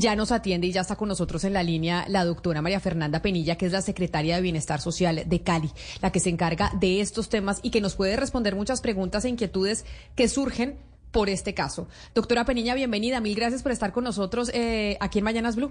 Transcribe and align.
Ya 0.00 0.16
nos 0.16 0.32
atiende 0.32 0.66
y 0.66 0.72
ya 0.72 0.80
está 0.80 0.96
con 0.96 1.08
nosotros 1.08 1.44
en 1.44 1.52
la 1.52 1.62
línea 1.62 2.06
la 2.08 2.24
doctora 2.24 2.62
María 2.62 2.80
Fernanda 2.80 3.20
Penilla, 3.20 3.56
que 3.56 3.66
es 3.66 3.72
la 3.72 3.82
secretaria 3.82 4.36
de 4.36 4.40
Bienestar 4.40 4.80
Social 4.80 5.24
de 5.26 5.42
Cali, 5.42 5.68
la 6.00 6.10
que 6.10 6.20
se 6.20 6.30
encarga 6.30 6.70
de 6.80 7.02
estos 7.02 7.28
temas 7.28 7.60
y 7.62 7.70
que 7.70 7.82
nos 7.82 7.96
puede 7.96 8.16
responder 8.16 8.56
muchas 8.56 8.80
preguntas 8.80 9.26
e 9.26 9.28
inquietudes 9.28 9.84
que 10.16 10.26
surgen 10.26 10.78
por 11.12 11.28
este 11.28 11.52
caso. 11.52 11.86
Doctora 12.14 12.46
Penilla, 12.46 12.74
bienvenida. 12.74 13.20
Mil 13.20 13.34
gracias 13.36 13.62
por 13.62 13.72
estar 13.72 13.92
con 13.92 14.04
nosotros 14.04 14.50
eh, 14.54 14.96
aquí 15.00 15.18
en 15.18 15.24
Mañanas 15.26 15.56
Blue. 15.56 15.70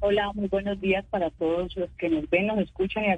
Hola, 0.00 0.32
muy 0.32 0.48
buenos 0.48 0.80
días 0.80 1.04
para 1.10 1.28
todos 1.32 1.76
los 1.76 1.90
que 1.98 2.08
nos 2.08 2.26
ven, 2.30 2.46
nos 2.46 2.60
escuchan 2.60 3.04
y 3.04 3.10
a. 3.10 3.16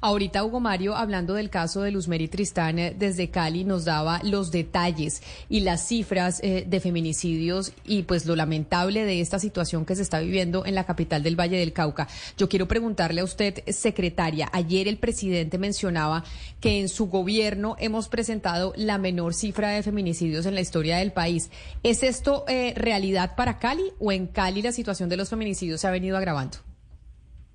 Ahorita 0.00 0.44
Hugo 0.44 0.60
Mario, 0.60 0.96
hablando 0.96 1.34
del 1.34 1.50
caso 1.50 1.82
de 1.82 1.90
Luzmeri 1.90 2.28
Tristán 2.28 2.78
eh, 2.78 2.94
desde 2.96 3.30
Cali, 3.30 3.64
nos 3.64 3.84
daba 3.84 4.20
los 4.22 4.50
detalles 4.50 5.22
y 5.48 5.60
las 5.60 5.86
cifras 5.86 6.40
eh, 6.42 6.64
de 6.66 6.80
feminicidios 6.80 7.72
y 7.84 8.02
pues 8.02 8.26
lo 8.26 8.36
lamentable 8.36 9.04
de 9.04 9.20
esta 9.20 9.38
situación 9.38 9.84
que 9.84 9.96
se 9.96 10.02
está 10.02 10.20
viviendo 10.20 10.64
en 10.66 10.74
la 10.74 10.84
capital 10.84 11.22
del 11.22 11.38
Valle 11.38 11.58
del 11.58 11.72
Cauca. 11.72 12.08
Yo 12.36 12.48
quiero 12.48 12.68
preguntarle 12.68 13.20
a 13.20 13.24
usted, 13.24 13.62
secretaria, 13.68 14.48
ayer 14.52 14.88
el 14.88 14.98
presidente 14.98 15.58
mencionaba 15.58 16.24
que 16.60 16.80
en 16.80 16.88
su 16.88 17.06
gobierno 17.06 17.76
hemos 17.78 18.08
presentado 18.08 18.72
la 18.76 18.98
menor 18.98 19.34
cifra 19.34 19.70
de 19.70 19.82
feminicidios 19.82 20.46
en 20.46 20.54
la 20.54 20.60
historia 20.60 20.98
del 20.98 21.12
país. 21.12 21.50
¿Es 21.82 22.02
esto 22.02 22.44
eh, 22.48 22.72
realidad 22.76 23.34
para 23.36 23.58
Cali 23.58 23.92
o 23.98 24.12
en 24.12 24.26
Cali 24.26 24.62
la 24.62 24.72
situación 24.72 25.08
de 25.08 25.16
los 25.16 25.28
feminicidios 25.28 25.80
se 25.80 25.86
ha 25.86 25.90
venido 25.90 26.16
agravando? 26.16 26.67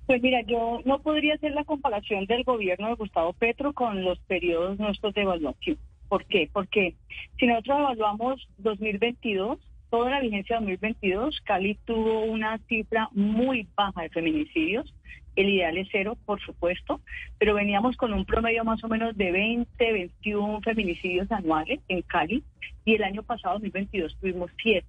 Pues 0.06 0.20
mira, 0.20 0.42
yo 0.42 0.80
no 0.84 0.98
podría 1.00 1.34
hacer 1.34 1.52
la 1.52 1.64
comparación 1.64 2.26
del 2.26 2.44
gobierno 2.44 2.88
de 2.88 2.94
Gustavo 2.94 3.32
Petro 3.32 3.72
con 3.72 4.04
los 4.04 4.18
periodos 4.20 4.78
nuestros 4.78 5.14
de 5.14 5.22
evaluación. 5.22 5.78
¿Por 6.08 6.26
qué? 6.26 6.50
Porque 6.52 6.94
si 7.38 7.46
nosotros 7.46 7.78
evaluamos 7.78 8.46
2022, 8.58 9.58
toda 9.88 10.10
la 10.10 10.20
vigencia 10.20 10.56
de 10.56 10.66
2022, 10.66 11.40
Cali 11.44 11.78
tuvo 11.86 12.24
una 12.24 12.58
cifra 12.68 13.08
muy 13.12 13.66
baja 13.74 14.02
de 14.02 14.10
feminicidios. 14.10 14.92
El 15.36 15.48
ideal 15.48 15.78
es 15.78 15.88
cero, 15.90 16.18
por 16.26 16.38
supuesto, 16.40 17.00
pero 17.38 17.54
veníamos 17.54 17.96
con 17.96 18.12
un 18.12 18.26
promedio 18.26 18.62
más 18.62 18.84
o 18.84 18.88
menos 18.88 19.16
de 19.16 19.32
20, 19.32 19.92
21 19.92 20.60
feminicidios 20.60 21.32
anuales 21.32 21.80
en 21.88 22.02
Cali 22.02 22.44
y 22.84 22.94
el 22.94 23.04
año 23.04 23.22
pasado, 23.22 23.54
2022, 23.54 24.16
tuvimos 24.20 24.50
7. 24.62 24.86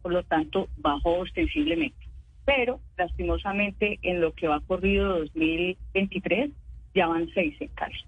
Por 0.00 0.12
lo 0.12 0.22
tanto, 0.22 0.68
bajó 0.76 1.18
ostensiblemente 1.18 2.07
pero 2.48 2.80
lastimosamente 2.96 3.98
en 4.00 4.22
lo 4.22 4.32
que 4.32 4.48
va 4.48 4.60
corrido 4.60 5.18
2023 5.18 6.50
ya 6.94 7.06
van 7.06 7.28
seis 7.34 7.54
en 7.60 7.68
Cali. 7.68 7.98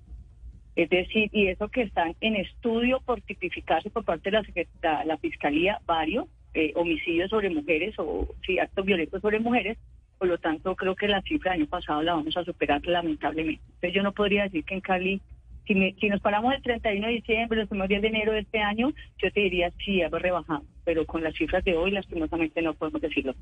Es 0.76 0.88
decir, 0.88 1.28
y 1.30 1.48
eso 1.48 1.68
que 1.68 1.82
están 1.82 2.16
en 2.22 2.36
estudio 2.36 3.02
por 3.04 3.20
tipificarse 3.20 3.90
por 3.90 4.06
parte 4.06 4.30
de 4.30 4.66
la, 5.04 5.18
Fiscalía 5.18 5.78
varios 5.84 6.24
eh, 6.54 6.72
homicidios 6.74 7.28
sobre 7.28 7.50
mujeres 7.50 7.94
o 7.98 8.28
sí, 8.46 8.58
actos 8.58 8.86
violentos 8.86 9.20
sobre 9.20 9.40
mujeres, 9.40 9.76
por 10.16 10.28
lo 10.28 10.38
tanto 10.38 10.74
creo 10.74 10.96
que 10.96 11.06
la 11.06 11.20
cifra 11.20 11.52
del 11.52 11.60
año 11.60 11.70
pasado 11.70 12.00
la 12.00 12.14
vamos 12.14 12.34
a 12.34 12.42
superar 12.42 12.80
lamentablemente. 12.86 13.62
Entonces 13.66 13.92
yo 13.92 14.02
no 14.02 14.12
podría 14.12 14.44
decir 14.44 14.64
que 14.64 14.72
en 14.72 14.80
Cali, 14.80 15.20
si, 15.66 15.92
si 16.00 16.08
nos 16.08 16.22
paramos 16.22 16.54
el 16.54 16.62
31 16.62 17.08
de 17.08 17.12
diciembre, 17.12 17.58
los 17.58 17.68
primeros 17.68 17.90
días 17.90 18.00
de 18.00 18.08
enero 18.08 18.32
de 18.32 18.40
este 18.40 18.60
año, 18.60 18.90
yo 19.18 19.30
te 19.30 19.40
diría 19.40 19.70
sí, 19.84 20.00
hemos 20.00 20.22
rebajado, 20.22 20.62
pero 20.82 21.04
con 21.04 21.22
las 21.22 21.34
cifras 21.34 21.62
de 21.62 21.76
hoy 21.76 21.90
lastimosamente 21.90 22.62
no 22.62 22.72
podemos 22.72 23.02
decirlo. 23.02 23.34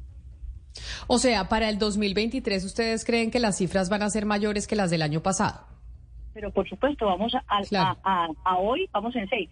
O 1.06 1.18
sea, 1.18 1.48
para 1.48 1.68
el 1.68 1.78
2023, 1.78 2.64
¿ustedes 2.64 3.04
creen 3.04 3.30
que 3.30 3.40
las 3.40 3.56
cifras 3.58 3.88
van 3.88 4.02
a 4.02 4.10
ser 4.10 4.26
mayores 4.26 4.66
que 4.66 4.76
las 4.76 4.90
del 4.90 5.02
año 5.02 5.22
pasado? 5.22 5.60
Pero 6.34 6.50
por 6.52 6.68
supuesto, 6.68 7.06
vamos 7.06 7.32
a, 7.34 8.56
hoy, 8.58 8.88
vamos 8.92 9.16
en 9.16 9.28
seis. 9.28 9.50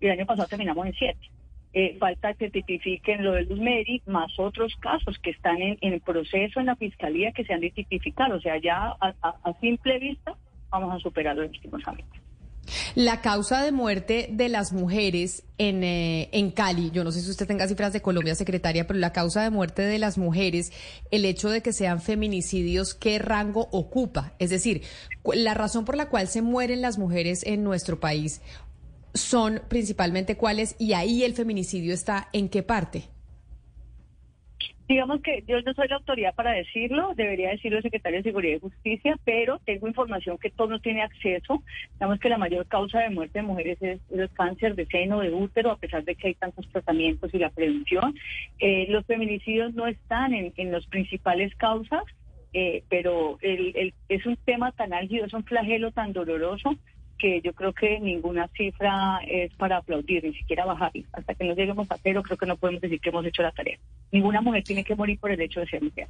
Y 0.00 0.06
el 0.06 0.12
año 0.12 0.26
pasado 0.26 0.48
terminamos 0.48 0.86
en 0.86 0.92
siete. 0.94 1.30
Eh, 1.72 1.96
falta 2.00 2.34
que 2.34 2.50
tipifiquen 2.50 3.24
lo 3.24 3.32
de 3.32 3.44
Luz 3.44 3.60
Meri, 3.60 4.02
más 4.06 4.32
otros 4.38 4.74
casos 4.80 5.16
que 5.20 5.30
están 5.30 5.62
en, 5.62 5.78
en, 5.80 6.00
proceso 6.00 6.58
en 6.58 6.66
la 6.66 6.74
fiscalía 6.74 7.30
que 7.30 7.44
se 7.44 7.54
han 7.54 7.60
de 7.60 7.70
tipificar. 7.70 8.32
O 8.32 8.40
sea, 8.40 8.58
ya 8.60 8.96
a, 9.00 9.52
simple 9.60 9.98
vista 9.98 10.34
vamos 10.70 10.94
a 10.94 10.98
superarlo 10.98 11.42
lastimosamente. 11.44 12.20
La 12.94 13.20
causa 13.20 13.62
de 13.62 13.72
muerte 13.72 14.28
de 14.32 14.48
las 14.48 14.72
mujeres 14.72 15.42
en, 15.58 15.84
eh, 15.84 16.28
en 16.32 16.50
Cali, 16.50 16.90
yo 16.90 17.04
no 17.04 17.12
sé 17.12 17.20
si 17.20 17.30
usted 17.30 17.46
tenga 17.46 17.68
cifras 17.68 17.92
de 17.92 18.02
Colombia, 18.02 18.34
secretaria, 18.34 18.86
pero 18.86 18.98
la 18.98 19.12
causa 19.12 19.42
de 19.42 19.50
muerte 19.50 19.82
de 19.82 19.98
las 19.98 20.18
mujeres, 20.18 20.72
el 21.10 21.24
hecho 21.24 21.50
de 21.50 21.62
que 21.62 21.72
sean 21.72 22.00
feminicidios, 22.00 22.94
¿qué 22.94 23.18
rango 23.18 23.68
ocupa? 23.72 24.34
Es 24.38 24.50
decir, 24.50 24.82
la 25.24 25.54
razón 25.54 25.84
por 25.84 25.96
la 25.96 26.08
cual 26.08 26.28
se 26.28 26.42
mueren 26.42 26.80
las 26.80 26.98
mujeres 26.98 27.42
en 27.44 27.64
nuestro 27.64 28.00
país 28.00 28.40
son 29.14 29.60
principalmente 29.68 30.36
cuáles 30.36 30.76
y 30.78 30.92
ahí 30.92 31.24
el 31.24 31.34
feminicidio 31.34 31.94
está 31.94 32.28
en 32.32 32.48
qué 32.48 32.62
parte. 32.62 33.08
Digamos 34.90 35.20
que 35.22 35.44
yo 35.46 35.62
no 35.62 35.72
soy 35.72 35.86
la 35.86 35.94
autoridad 35.94 36.34
para 36.34 36.50
decirlo, 36.50 37.12
debería 37.14 37.50
decirlo 37.50 37.76
el 37.76 37.84
secretario 37.84 38.18
de 38.18 38.24
Seguridad 38.24 38.56
y 38.56 38.58
Justicia, 38.58 39.16
pero 39.24 39.60
tengo 39.60 39.86
información 39.86 40.36
que 40.36 40.50
todo 40.50 40.66
no 40.66 40.80
tiene 40.80 41.02
acceso. 41.02 41.62
Digamos 41.92 42.18
que 42.18 42.28
la 42.28 42.38
mayor 42.38 42.66
causa 42.66 42.98
de 42.98 43.10
muerte 43.10 43.38
de 43.38 43.44
mujeres 43.44 43.80
es 43.80 44.00
el 44.10 44.28
cáncer 44.30 44.74
de 44.74 44.86
seno, 44.86 45.20
de 45.20 45.32
útero, 45.32 45.70
a 45.70 45.76
pesar 45.76 46.02
de 46.02 46.16
que 46.16 46.26
hay 46.26 46.34
tantos 46.34 46.68
tratamientos 46.70 47.32
y 47.32 47.38
la 47.38 47.50
prevención. 47.50 48.16
Eh, 48.58 48.86
los 48.88 49.06
feminicidios 49.06 49.74
no 49.74 49.86
están 49.86 50.34
en, 50.34 50.52
en 50.56 50.72
las 50.72 50.84
principales 50.86 51.54
causas, 51.54 52.02
eh, 52.52 52.82
pero 52.88 53.38
el, 53.42 53.94
es 54.08 54.26
un 54.26 54.36
tema 54.38 54.72
tan 54.72 54.92
álgido, 54.92 55.24
es 55.24 55.34
un 55.34 55.44
flagelo 55.44 55.92
tan 55.92 56.12
doloroso 56.12 56.74
que 57.20 57.40
yo 57.42 57.52
creo 57.52 57.72
que 57.72 58.00
ninguna 58.00 58.48
cifra 58.48 59.20
es 59.28 59.52
para 59.54 59.76
aplaudir, 59.76 60.24
ni 60.24 60.34
siquiera 60.34 60.64
bajar. 60.64 60.92
Hasta 61.12 61.34
que 61.34 61.44
no 61.44 61.54
lleguemos 61.54 61.90
a 61.90 61.98
cero, 61.98 62.22
creo 62.22 62.38
que 62.38 62.46
no 62.46 62.56
podemos 62.56 62.80
decir 62.80 63.00
que 63.00 63.10
hemos 63.10 63.24
hecho 63.26 63.42
la 63.42 63.52
tarea. 63.52 63.78
Ninguna 64.10 64.40
mujer 64.40 64.64
tiene 64.64 64.84
que 64.84 64.94
morir 64.94 65.18
por 65.18 65.30
el 65.30 65.40
hecho 65.40 65.60
de 65.60 65.66
ser 65.66 65.82
mujer. 65.82 66.08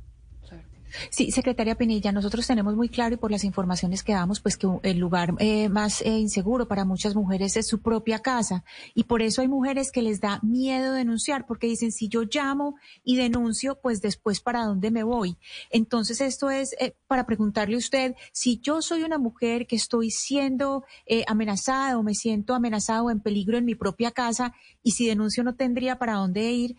Sí, 1.10 1.30
secretaria 1.30 1.74
Penilla, 1.74 2.12
nosotros 2.12 2.46
tenemos 2.46 2.74
muy 2.74 2.88
claro 2.88 3.14
y 3.14 3.18
por 3.18 3.30
las 3.30 3.44
informaciones 3.44 4.02
que 4.02 4.12
damos, 4.12 4.40
pues 4.40 4.56
que 4.56 4.66
el 4.82 4.98
lugar 4.98 5.34
eh, 5.38 5.68
más 5.68 6.02
eh, 6.02 6.18
inseguro 6.18 6.68
para 6.68 6.84
muchas 6.84 7.14
mujeres 7.14 7.56
es 7.56 7.66
su 7.66 7.80
propia 7.80 8.20
casa 8.20 8.64
y 8.94 9.04
por 9.04 9.22
eso 9.22 9.42
hay 9.42 9.48
mujeres 9.48 9.90
que 9.92 10.02
les 10.02 10.20
da 10.20 10.40
miedo 10.42 10.94
denunciar 10.94 11.46
porque 11.46 11.66
dicen 11.66 11.92
si 11.92 12.08
yo 12.08 12.22
llamo 12.22 12.76
y 13.04 13.16
denuncio, 13.16 13.78
pues 13.80 14.00
después 14.00 14.40
para 14.40 14.64
dónde 14.64 14.90
me 14.90 15.02
voy. 15.02 15.36
Entonces 15.70 16.20
esto 16.20 16.50
es 16.50 16.74
eh, 16.80 16.94
para 17.06 17.26
preguntarle 17.26 17.76
a 17.76 17.78
usted 17.78 18.14
si 18.32 18.58
yo 18.60 18.82
soy 18.82 19.02
una 19.02 19.18
mujer 19.18 19.66
que 19.66 19.76
estoy 19.76 20.10
siendo 20.10 20.84
amenazada 21.26 21.98
o 21.98 22.02
me 22.02 22.14
siento 22.14 22.54
amenazada 22.54 23.02
o 23.02 23.10
en 23.10 23.20
peligro 23.20 23.58
en 23.58 23.64
mi 23.64 23.74
propia 23.74 24.10
casa 24.10 24.54
y 24.82 24.92
si 24.92 25.06
denuncio 25.06 25.44
no 25.44 25.54
tendría 25.54 25.98
para 25.98 26.14
dónde 26.14 26.50
ir, 26.52 26.76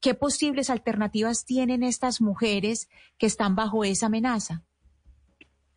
¿qué 0.00 0.14
posibles 0.14 0.70
alternativas 0.70 1.44
tienen 1.44 1.82
estas 1.82 2.20
mujeres 2.20 2.88
que 3.18 3.26
están 3.26 3.41
están 3.42 3.56
bajo 3.56 3.82
esa 3.82 4.06
amenaza? 4.06 4.62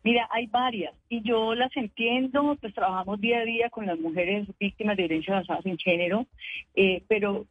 Mira, 0.04 0.28
hay 0.30 0.46
varias 0.46 0.94
y 1.08 1.20
yo 1.22 1.52
las 1.56 1.76
entiendo, 1.76 2.56
pues 2.60 2.72
trabajamos 2.72 3.20
día 3.20 3.38
a 3.38 3.44
día 3.44 3.70
con 3.70 3.86
las 3.86 3.98
mujeres 3.98 4.46
víctimas 4.60 4.96
de 4.96 5.08
violencia 5.08 5.34
basada 5.34 5.62
en 5.64 5.76
género, 5.76 6.26
eh, 6.76 7.02
pero 7.08 7.44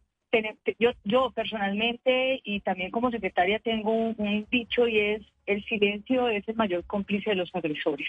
yo, 0.80 0.92
yo 1.04 1.32
personalmente 1.32 2.40
y 2.46 2.62
también 2.62 2.92
como 2.92 3.12
secretaria 3.12 3.60
tengo 3.60 3.92
un, 3.92 4.48
dicho 4.50 4.88
y 4.88 5.00
es 5.00 5.22
el 5.46 5.64
silencio 5.66 6.30
es 6.30 6.48
el 6.48 6.56
mayor 6.56 6.86
cómplice 6.86 7.32
de 7.32 7.36
los 7.36 7.54
agresores. 7.54 8.08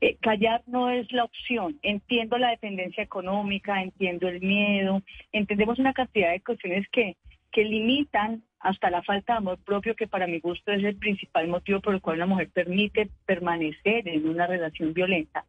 Eh, 0.00 0.16
callar 0.20 0.62
no 0.66 0.88
es 0.88 1.10
la 1.12 1.24
opción. 1.24 1.78
Entiendo 1.82 2.38
la 2.38 2.50
dependencia 2.50 3.02
económica, 3.02 3.82
entiendo 3.82 4.28
el 4.28 4.40
miedo, 4.40 5.02
entendemos 5.30 5.78
una 5.78 5.92
cantidad 5.92 6.32
de 6.32 6.40
cuestiones 6.40 6.86
que, 6.90 7.16
que 7.52 7.64
limitan 7.64 8.42
hasta 8.64 8.90
la 8.90 9.02
falta 9.02 9.34
de 9.34 9.38
amor 9.38 9.58
propio, 9.58 9.94
que 9.94 10.08
para 10.08 10.26
mi 10.26 10.40
gusto 10.40 10.72
es 10.72 10.82
el 10.82 10.96
principal 10.96 11.48
motivo 11.48 11.80
por 11.80 11.94
el 11.94 12.00
cual 12.00 12.16
una 12.16 12.26
mujer 12.26 12.48
permite 12.50 13.10
permanecer 13.26 14.08
en 14.08 14.26
una 14.26 14.46
relación 14.46 14.94
violenta. 14.94 15.44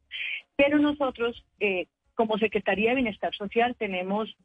Pero 0.58 0.80
nosotros, 0.80 1.46
eh, 1.62 1.88
como 2.14 2.38
Secretaría 2.38 2.90
de 2.90 2.96
Bienestar 2.96 3.34
Social, 3.34 3.74
tenemos 3.80 4.36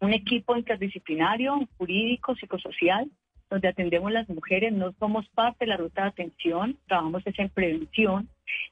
un 0.00 0.12
equipo 0.12 0.54
interdisciplinario, 0.56 1.66
jurídico, 1.78 2.36
psicosocial, 2.36 3.10
donde 3.48 3.68
atendemos 3.68 4.12
las 4.12 4.28
mujeres, 4.28 4.74
no 4.74 4.92
somos 4.98 5.26
parte 5.30 5.64
de 5.64 5.70
la 5.70 5.78
ruta 5.78 6.02
de 6.02 6.08
atención, 6.08 6.76
trabajamos 6.86 7.22
en 7.24 7.48
prevención 7.48 8.28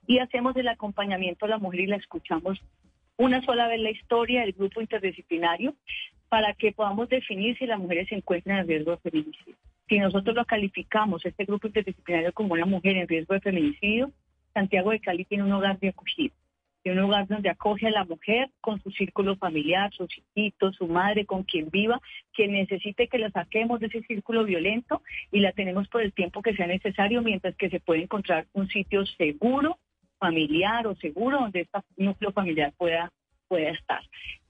y 0.06 0.18
hacemos 0.18 0.54
el 0.56 0.68
acompañamiento 0.68 1.46
a 1.46 1.48
la 1.48 1.58
mujer 1.58 1.80
y 1.80 1.86
la 1.86 1.96
escuchamos 1.96 2.60
una 3.16 3.42
sola 3.42 3.68
vez 3.68 3.80
la 3.80 3.90
historia 3.90 4.42
del 4.42 4.52
grupo 4.52 4.82
interdisciplinario 4.82 5.74
para 6.30 6.54
que 6.54 6.72
podamos 6.72 7.08
definir 7.08 7.58
si 7.58 7.66
las 7.66 7.78
mujeres 7.78 8.08
se 8.08 8.14
encuentran 8.14 8.60
en 8.60 8.68
riesgo 8.68 8.92
de 8.92 9.10
feminicidio. 9.10 9.56
Si 9.88 9.98
nosotros 9.98 10.34
lo 10.36 10.44
calificamos, 10.44 11.26
este 11.26 11.44
grupo 11.44 11.66
interdisciplinario, 11.66 12.32
como 12.32 12.54
una 12.54 12.66
mujer 12.66 12.96
en 12.96 13.08
riesgo 13.08 13.34
de 13.34 13.40
feminicidio, 13.40 14.12
Santiago 14.54 14.92
de 14.92 15.00
Cali 15.00 15.24
tiene 15.24 15.42
un 15.42 15.52
hogar 15.52 15.80
de 15.80 15.88
acogida. 15.88 16.32
Tiene 16.84 17.00
un 17.00 17.10
hogar 17.10 17.26
donde 17.26 17.50
acoge 17.50 17.88
a 17.88 17.90
la 17.90 18.04
mujer 18.04 18.48
con 18.60 18.80
su 18.80 18.92
círculo 18.92 19.36
familiar, 19.36 19.92
sus 19.92 20.08
hijitos, 20.16 20.76
su 20.76 20.86
madre, 20.86 21.26
con 21.26 21.42
quien 21.42 21.68
viva, 21.68 22.00
quien 22.32 22.52
necesite 22.52 23.08
que 23.08 23.18
la 23.18 23.30
saquemos 23.30 23.80
de 23.80 23.88
ese 23.88 24.00
círculo 24.02 24.44
violento 24.44 25.02
y 25.32 25.40
la 25.40 25.50
tenemos 25.50 25.88
por 25.88 26.00
el 26.00 26.12
tiempo 26.12 26.42
que 26.42 26.54
sea 26.54 26.68
necesario 26.68 27.22
mientras 27.22 27.56
que 27.56 27.70
se 27.70 27.80
puede 27.80 28.02
encontrar 28.02 28.46
un 28.52 28.68
sitio 28.68 29.04
seguro, 29.04 29.78
familiar 30.18 30.86
o 30.86 30.94
seguro 30.94 31.40
donde 31.40 31.62
este 31.62 31.78
núcleo 31.96 32.30
familiar 32.30 32.72
pueda 32.78 33.10
pueda 33.50 33.70
estar. 33.70 34.00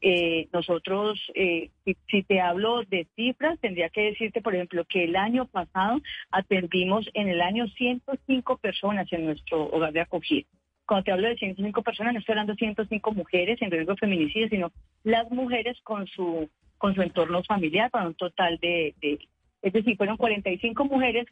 Eh, 0.02 0.48
nosotros, 0.52 1.18
eh, 1.34 1.70
si, 2.10 2.22
te 2.22 2.40
hablo 2.40 2.82
de 2.84 3.06
cifras, 3.16 3.58
tendría 3.60 3.88
que 3.88 4.02
decirte, 4.02 4.42
por 4.42 4.54
ejemplo, 4.54 4.84
que 4.84 5.04
el 5.04 5.16
año 5.16 5.46
pasado 5.46 6.00
atendimos 6.30 7.08
en 7.14 7.28
el 7.28 7.40
año 7.40 7.66
105 7.66 8.58
personas 8.58 9.10
en 9.10 9.24
nuestro 9.24 9.64
hogar 9.64 9.92
de 9.94 10.02
acogida. 10.02 10.46
Cuando 10.86 11.04
te 11.04 11.12
hablo 11.12 11.28
de 11.28 11.36
105 11.36 11.82
personas, 11.82 12.12
no 12.12 12.20
estoy 12.20 12.34
hablando 12.34 12.52
de 12.52 12.58
105 12.58 13.12
mujeres 13.12 13.62
en 13.62 13.70
riesgo 13.70 13.92
de 13.92 13.98
feminicidio, 13.98 14.48
sino 14.50 14.70
las 15.02 15.30
mujeres 15.30 15.78
con 15.82 16.06
su 16.06 16.48
con 16.76 16.94
su 16.94 17.02
entorno 17.02 17.42
familiar, 17.42 17.90
para 17.90 18.06
un 18.06 18.14
total 18.14 18.58
de, 18.58 18.94
de 19.02 19.18
es 19.62 19.72
decir, 19.72 19.96
fueron 19.98 20.16
45 20.16 20.84
mujeres 20.86 21.26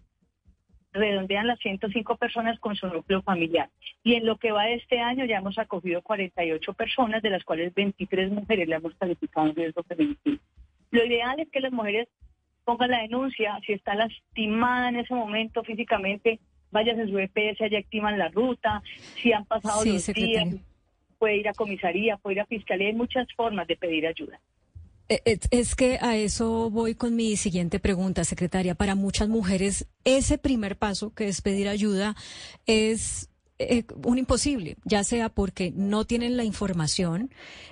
redondean 0.93 1.47
las 1.47 1.59
105 1.61 2.17
personas 2.17 2.59
con 2.61 2.77
su 2.77 2.87
núcleo 2.87 3.23
familiar. 3.23 3.71
Y 4.03 4.15
en 4.15 4.27
lo 4.27 4.37
que 4.37 4.53
va 4.53 4.65
de 4.65 4.75
este 4.75 5.01
año 5.01 5.25
ya 5.25 5.39
hemos 5.39 5.59
acogido 5.59 6.03
48 6.03 6.73
personas, 6.73 7.23
de 7.23 7.31
las 7.31 7.45
cuales 7.45 7.75
23 7.75 8.31
mujeres 8.31 8.69
le 8.69 8.77
hemos 8.77 8.95
calificado 8.95 9.49
en 9.49 9.57
riesgo 9.57 9.83
feminicidio. 9.83 10.41
Lo 10.91 11.05
ideal 11.05 11.39
es 11.41 11.49
que 11.51 11.61
las 11.61 11.73
mujeres 11.73 12.09
pongan 12.65 12.91
la 12.91 13.03
denuncia, 13.03 13.59
si 13.67 13.73
está 13.73 13.95
lastimada 13.95 14.89
en 14.89 14.97
ese 14.97 15.15
momento 15.15 15.63
físicamente, 15.63 16.39
vayan 16.71 17.01
a 17.01 17.07
su 17.07 17.19
EPS, 17.19 17.63
allá 17.63 17.79
activan 17.79 18.19
la 18.19 18.29
ruta, 18.29 18.83
si 19.17 19.33
han 19.33 19.45
pasado 19.45 19.85
los 19.85 20.07
días, 20.07 20.55
puede 21.19 21.37
ir 21.37 21.49
a 21.49 21.53
comisaría, 21.53 22.17
puede 22.17 22.37
ir 22.37 22.41
a 22.41 22.47
fiscalía, 22.47 22.89
hay 22.89 22.95
muchas 22.95 23.27
formas 23.35 23.67
de 23.67 23.77
pedir 23.77 24.07
ayuda. 24.07 24.39
Eh, 25.09 25.39
es 25.51 25.75
que 25.75 25.99
a 26.01 26.17
eso 26.17 26.71
voy 26.71 26.95
con 26.95 27.17
mi 27.17 27.37
siguiente 27.37 27.81
pregunta, 27.81 28.25
secretaria. 28.25 28.75
Para 28.75 28.95
muchas 28.95 29.29
mujeres, 29.29 29.87
ese 30.05 30.39
primer 30.39 30.77
paso, 30.77 31.15
que 31.15 31.29
es 31.29 31.41
pedir 31.41 31.69
ayuda, 31.69 32.15
es 32.67 33.31
eh, 33.59 33.85
un 34.05 34.19
imposible, 34.19 34.77
ya 34.85 35.03
sea 35.05 35.31
porque 35.31 35.73
no 35.75 36.05
tienen 36.05 36.37
la 36.37 36.45
información, 36.45 37.31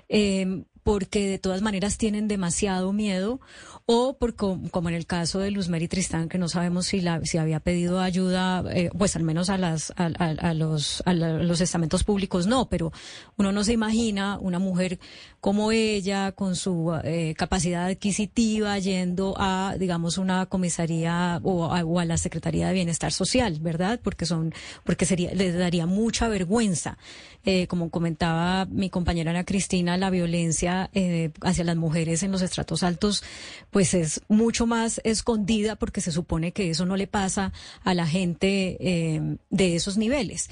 eh, 0.09 0.65
porque 0.87 1.29
de 1.29 1.39
todas 1.41 1.63
maneras 1.63 1.99
tienen 1.99 2.29
demasiado 2.29 2.93
miedo 2.93 3.41
o 3.87 4.17
por, 4.17 4.37
como 4.37 4.89
en 4.89 4.95
el 4.95 5.05
caso 5.05 5.41
de 5.41 5.51
Luz 5.51 5.69
Mary 5.69 5.89
Tristán, 5.89 6.29
que 6.29 6.39
no 6.39 6.49
sabemos 6.49 6.87
si, 6.87 7.01
la, 7.01 7.21
si 7.25 7.39
había 7.39 7.59
pedido 7.59 7.99
ayuda, 7.99 8.63
eh, 8.71 8.91
pues 8.97 9.17
al 9.17 9.25
menos 9.25 9.51
a, 9.51 9.59
las, 9.59 9.93
a, 9.97 10.55
los, 10.55 11.03
a 11.05 11.13
los 11.13 11.61
estamentos 11.61 12.05
públicos 12.05 12.47
no, 12.47 12.69
pero 12.69 12.93
uno 13.37 13.51
no 13.51 13.65
se 13.65 13.73
imagina 13.73 14.39
una 14.41 14.61
mujer 14.61 15.01
como 15.41 15.71
ella, 15.71 16.33
con 16.33 16.57
su 16.57 16.93
eh, 17.05 17.35
capacidad 17.37 17.87
adquisitiva, 17.87 18.79
yendo 18.79 19.35
a, 19.39 19.77
digamos, 19.79 20.19
una 20.19 20.47
comisaría 20.47 21.41
o 21.43 21.73
a, 21.73 22.05
la 22.05 22.17
Secretaría 22.17 22.69
de 22.69 22.75
Bienestar 22.75 23.13
Social, 23.13 23.59
¿verdad? 23.61 24.01
Porque 24.03 24.27
son, 24.27 24.53
porque 24.83 25.05
sería, 25.05 25.33
les 25.35 25.57
daría 25.57 25.87
mucha 25.87 26.29
vergüenza. 26.29 26.99
Eh, 27.45 27.69
como 27.69 27.91
comentaba 27.91 28.65
mi 28.67 28.91
compañera 28.91 29.31
Ana 29.31 29.45
Cristina, 29.45 29.97
la 29.97 30.11
violencia 30.11 30.76
eh, 30.93 31.31
hacia 31.43 31.65
las 31.65 31.77
mujeres 31.77 32.23
en 32.23 32.33
los 32.33 32.43
estratos 32.43 32.83
altos, 32.83 33.23
pues 33.71 33.95
es 33.95 34.21
mucho 34.29 34.67
más 34.67 35.01
escondida 35.05 35.77
porque 35.77 36.01
se 36.01 36.13
supone 36.13 36.53
que 36.53 36.71
eso 36.71 36.87
no 36.87 36.97
le 36.97 37.07
pasa 37.07 37.53
a 37.83 37.95
la 37.95 38.07
gente 38.07 38.77
eh, 38.81 39.39
de 39.51 39.77
esos 39.77 39.97
niveles. 39.97 40.51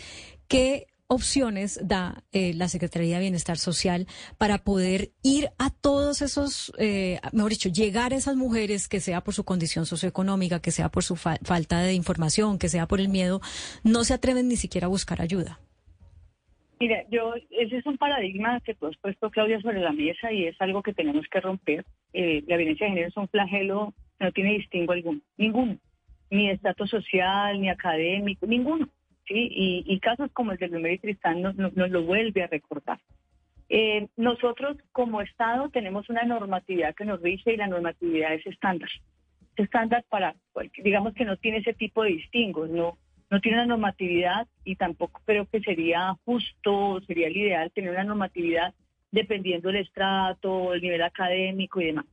¿Qué 0.49 0.87
opciones 1.06 1.79
da 1.82 2.25
eh, 2.32 2.55
la 2.55 2.69
Secretaría 2.69 3.17
de 3.17 3.23
Bienestar 3.23 3.59
Social 3.59 4.06
para 4.38 4.65
poder 4.65 5.12
ir 5.23 5.50
a 5.59 5.71
todos 5.71 6.23
esos, 6.23 6.73
mejor 7.32 7.50
dicho, 7.50 7.69
llegar 7.69 8.12
a 8.12 8.17
esas 8.17 8.37
mujeres, 8.37 8.88
que 8.88 9.00
sea 9.00 9.23
por 9.23 9.35
su 9.35 9.44
condición 9.44 9.87
socioeconómica, 9.87 10.61
que 10.61 10.70
sea 10.70 10.91
por 10.91 11.05
su 11.05 11.17
falta 11.17 11.81
de 11.81 11.93
información, 11.93 12.59
que 12.59 12.69
sea 12.69 12.88
por 12.88 13.00
el 13.00 13.09
miedo, 13.09 13.41
no 13.82 14.05
se 14.05 14.15
atreven 14.15 14.49
ni 14.49 14.56
siquiera 14.56 14.87
a 14.87 14.91
buscar 14.91 15.20
ayuda? 15.20 15.61
Mira, 16.85 17.03
yo, 17.09 17.33
ese 17.49 17.79
es 17.79 17.87
un 17.87 17.97
paradigma 17.97 18.61
que 18.61 18.75
tú 18.75 18.89
has 18.89 18.97
puesto, 18.99 19.31
Claudia, 19.31 19.59
sobre 19.63 19.81
la 19.81 19.93
mesa 19.93 20.31
y 20.31 20.45
es 20.45 20.61
algo 20.61 20.83
que 20.83 20.93
tenemos 20.93 21.27
que 21.29 21.41
romper. 21.41 21.83
Eh, 22.13 22.45
la 22.47 22.59
violencia 22.59 22.85
de 22.85 22.91
género 22.91 23.09
es 23.09 23.17
un 23.17 23.27
flagelo 23.29 23.95
no 24.21 24.31
tiene 24.33 24.59
distingo 24.59 24.93
alguno, 24.93 25.19
ninguno, 25.39 25.79
ni 26.29 26.51
estatus 26.51 26.91
social, 26.91 27.59
ni 27.59 27.71
académico, 27.71 28.47
ninguno. 28.47 28.87
¿sí? 29.27 29.49
Y, 29.87 29.99
casos 30.01 30.31
como 30.35 30.53
el 30.53 30.59
del 30.59 30.73
primer 30.73 31.01
Tristán 31.01 31.41
nos, 31.41 31.57
lo 31.57 32.03
vuelve 32.03 32.43
a 32.43 32.49
recordar. 32.49 33.01
Eh, 33.71 34.07
nosotros 34.19 34.77
como 34.93 35.23
Estado 35.23 35.71
tenemos 35.71 36.11
una 36.11 36.25
normatividad 36.25 36.95
que 36.95 37.07
nos 37.07 37.23
rige 37.23 37.55
y 37.55 37.57
la 37.57 37.67
normatividad 37.67 38.35
es 38.35 38.47
estándar. 38.47 38.91
Es 39.57 39.65
estándar 39.65 40.05
para, 40.11 40.35
digamos 40.83 41.15
que 41.15 41.25
no 41.25 41.39
tiene 41.39 41.59
ese 41.59 41.73
tipo 41.73 42.03
de 42.03 42.11
distingos, 42.11 42.69
no 42.69 42.99
no 43.35 43.41
tiene 43.41 43.59
una 43.59 43.67
normatividad 43.67 44.47
y 44.63 44.77
tampoco 44.77 45.21
creo 45.25 45.47
que 45.47 45.59
sería 45.59 46.17
justo, 46.25 47.01
sería 47.05 47.27
el 47.27 47.37
ideal 47.37 47.73
tener 47.73 47.91
una 47.91 48.05
normatividad 48.05 48.73
dependiendo 49.11 49.71
del 49.71 49.79
estrato, 49.79 50.73
el 50.73 50.81
nivel 50.81 51.03
académico 51.03 51.81
y 51.81 51.87
demás. 51.87 52.05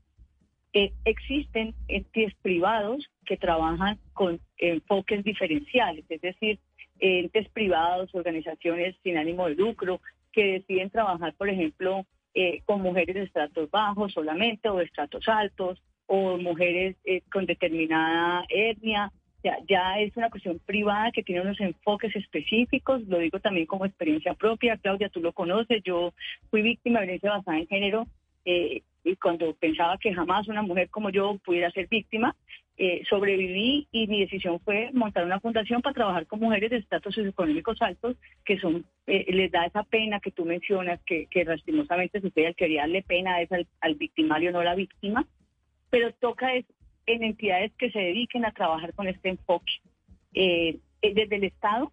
Eh, 0.74 0.94
existen 1.06 1.76
entes 1.88 2.34
privados 2.42 3.08
que 3.24 3.38
trabajan 3.38 4.00
con 4.14 4.40
enfoques 4.58 5.24
diferenciales, 5.24 6.06
es 6.10 6.22
decir, 6.22 6.58
entes 6.98 7.48
privados, 7.50 8.10
organizaciones 8.16 8.96
sin 9.04 9.16
ánimo 9.16 9.48
de 9.48 9.54
lucro, 9.54 10.02
que 10.32 10.54
deciden 10.54 10.90
trabajar, 10.90 11.36
por 11.36 11.50
ejemplo, 11.50 12.04
eh, 12.34 12.64
con 12.66 12.82
mujeres 12.82 13.14
de 13.14 13.24
estratos 13.26 13.70
bajos 13.70 14.12
solamente 14.12 14.70
o 14.70 14.78
de 14.78 14.86
estratos 14.86 15.28
altos, 15.28 15.84
o 16.08 16.36
mujeres 16.40 16.96
eh, 17.06 17.22
con 17.32 17.46
determinada 17.46 18.44
etnia, 18.50 19.12
ya, 19.44 19.58
ya 19.68 20.00
es 20.00 20.16
una 20.16 20.30
cuestión 20.30 20.60
privada 20.66 21.12
que 21.12 21.24
tiene 21.24 21.42
unos 21.42 21.60
enfoques 21.60 22.16
específicos, 22.16 23.02
lo 23.08 23.20
digo 23.20 23.40
también 23.40 23.66
como 23.66 23.86
experiencia 23.86 24.34
propia, 24.34 24.78
Claudia, 24.78 25.10
tú 25.10 25.20
lo 25.20 25.34
conoces, 25.34 25.82
yo 25.84 26.14
fui 26.50 26.62
víctima 26.62 27.00
de 27.00 27.06
violencia 27.06 27.32
basada 27.32 27.58
en 27.58 27.68
género 27.68 28.08
eh, 28.46 28.82
y 29.04 29.16
cuando 29.16 29.54
pensaba 29.56 29.98
que 29.98 30.14
jamás 30.14 30.48
una 30.48 30.62
mujer 30.62 30.90
como 30.90 31.10
yo 31.10 31.38
pudiera 31.44 31.72
ser 31.72 31.88
víctima, 31.88 32.36
eh, 32.78 33.04
sobreviví 33.10 33.88
y 33.92 34.08
mi 34.08 34.22
decisión 34.22 34.60
fue 34.60 34.90
montar 34.94 35.26
una 35.26 35.40
fundación 35.40 35.82
para 35.82 35.94
trabajar 35.94 36.26
con 36.26 36.40
mujeres 36.40 36.72
de 36.72 36.78
estatus 36.78 37.14
socioeconómicos 37.14 37.82
altos 37.82 38.16
que 38.44 38.60
son 38.60 38.86
eh, 39.08 39.26
les 39.32 39.52
da 39.52 39.66
esa 39.66 39.84
pena 39.84 40.20
que 40.20 40.32
tú 40.32 40.46
mencionas, 40.46 41.00
que, 41.06 41.28
que 41.28 41.44
lastimosamente 41.44 42.22
sucede, 42.22 42.48
al 42.48 42.56
quería 42.56 42.82
darle 42.82 43.04
pena 43.04 43.42
es 43.42 43.52
al, 43.52 43.68
al 43.82 43.96
victimario, 43.96 44.52
no 44.52 44.62
a 44.62 44.64
la 44.64 44.76
víctima, 44.76 45.26
pero 45.90 46.12
toca 46.14 46.56
es 46.56 46.66
en 47.14 47.24
entidades 47.24 47.72
que 47.78 47.92
se 47.92 48.00
dediquen 48.00 48.46
a 48.46 48.52
trabajar 48.52 48.94
con 48.94 49.08
este 49.08 49.30
enfoque. 49.30 49.74
Eh, 50.34 50.78
eh, 51.02 51.14
desde 51.14 51.36
el 51.36 51.44
Estado, 51.46 51.92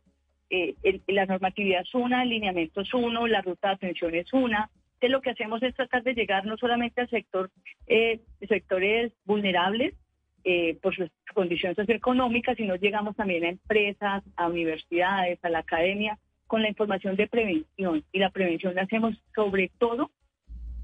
eh, 0.51 0.75
la 1.09 1.27
normatividad 1.27 1.83
es 1.83 1.95
una, 1.95 2.23
el 2.23 2.31
lineamiento 2.31 2.81
es 2.81 2.93
uno, 2.95 3.27
la 3.27 3.43
ruta 3.43 3.69
de 3.69 3.75
atención 3.75 4.15
es 4.15 4.33
una. 4.33 4.71
Entonces, 4.95 5.11
lo 5.11 5.21
que 5.21 5.31
hacemos 5.31 5.63
es 5.63 5.75
tratar 5.75 6.03
de 6.03 6.15
llegar 6.15 6.45
no 6.47 6.57
solamente 6.57 7.01
al 7.01 7.11
sector, 7.11 7.51
sectores 8.49 9.13
vulnerables 9.25 9.95
por 10.81 10.97
su 10.97 11.09
condición 11.35 11.75
socioeconómica, 11.75 12.55
sino 12.55 12.75
llegamos 12.75 13.15
también 13.15 13.45
a 13.45 13.51
empresas, 13.51 14.25
a 14.35 14.49
universidades, 14.49 15.39
a 15.45 15.51
la 15.51 15.61
academia, 15.61 16.19
con 16.47 16.63
la 16.63 16.69
información 16.69 17.15
de 17.15 17.29
prevención. 17.29 18.03
Y 18.13 18.19
la 18.19 18.31
prevención 18.31 18.75
la 18.75 18.83
hacemos 18.83 19.15
sobre 19.35 19.71
todo 19.79 20.11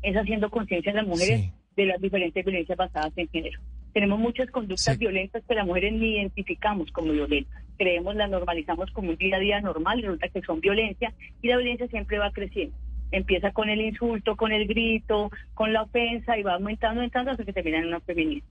es 0.04 0.16
haciendo 0.16 0.50
conciencia 0.50 0.90
en 0.90 0.97
las 0.97 1.06
mujeres 1.06 1.50
de 1.76 1.87
las 1.87 2.00
diferentes 2.00 2.44
violencias 2.44 2.76
basadas 2.76 3.12
en 3.16 3.28
género. 3.28 3.59
Tenemos 3.94 4.18
muchas 4.18 4.50
conductas 4.50 4.98
violentas 4.98 5.44
que 5.48 5.54
las 5.54 5.64
mujeres 5.64 5.92
ni 5.92 6.16
identificamos 6.16 6.90
como 6.90 7.12
violentas. 7.12 7.62
Creemos, 7.78 8.16
las 8.16 8.28
normalizamos 8.28 8.90
como 8.90 9.10
un 9.10 9.16
día 9.16 9.36
a 9.36 9.38
día 9.40 9.60
normal 9.60 10.00
y 10.00 10.02
resulta 10.02 10.28
que 10.28 10.42
son 10.42 10.60
violencia 10.60 11.14
y 11.40 11.48
la 11.48 11.56
violencia 11.56 11.86
siempre 11.86 12.18
va 12.18 12.32
creciendo. 12.32 12.76
Empieza 13.12 13.52
con 13.52 13.70
el 13.70 13.80
insulto, 13.80 14.34
con 14.34 14.50
el 14.50 14.66
grito, 14.66 15.30
con 15.54 15.72
la 15.72 15.82
ofensa 15.82 16.36
y 16.36 16.42
va 16.42 16.54
aumentando, 16.54 17.00
aumentando 17.00 17.30
hasta 17.30 17.44
que 17.44 17.52
termina 17.52 17.78
en 17.78 17.86
una 17.86 18.00
feminista. 18.00 18.48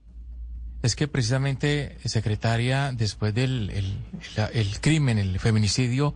Es 0.82 0.96
que 0.96 1.10
precisamente, 1.10 1.98
secretaria, 2.06 2.92
después 2.94 3.34
del 3.34 3.70
el, 3.70 4.80
crimen, 4.82 5.18
el 5.18 5.40
feminicidio 5.40 6.14